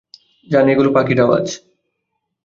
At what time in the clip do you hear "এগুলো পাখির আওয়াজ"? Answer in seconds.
0.67-1.45